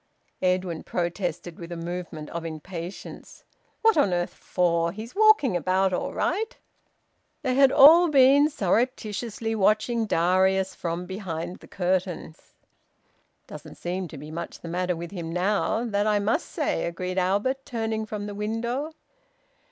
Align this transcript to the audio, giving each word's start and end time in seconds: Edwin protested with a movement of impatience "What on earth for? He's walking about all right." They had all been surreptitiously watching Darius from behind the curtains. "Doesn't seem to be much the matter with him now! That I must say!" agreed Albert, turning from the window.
Edwin 0.41 0.81
protested 0.81 1.59
with 1.59 1.71
a 1.71 1.77
movement 1.77 2.27
of 2.31 2.43
impatience 2.43 3.43
"What 3.83 3.97
on 3.97 4.13
earth 4.13 4.33
for? 4.33 4.91
He's 4.91 5.13
walking 5.13 5.55
about 5.55 5.93
all 5.93 6.11
right." 6.11 6.57
They 7.43 7.53
had 7.53 7.71
all 7.71 8.09
been 8.09 8.49
surreptitiously 8.49 9.53
watching 9.53 10.07
Darius 10.07 10.73
from 10.73 11.05
behind 11.05 11.57
the 11.57 11.67
curtains. 11.67 12.55
"Doesn't 13.45 13.75
seem 13.75 14.07
to 14.07 14.17
be 14.17 14.31
much 14.31 14.61
the 14.61 14.67
matter 14.67 14.95
with 14.95 15.11
him 15.11 15.31
now! 15.31 15.85
That 15.85 16.07
I 16.07 16.17
must 16.17 16.47
say!" 16.47 16.85
agreed 16.85 17.19
Albert, 17.19 17.63
turning 17.63 18.07
from 18.07 18.25
the 18.25 18.33
window. 18.33 18.95